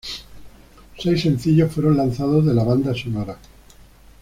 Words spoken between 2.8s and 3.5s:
sonora.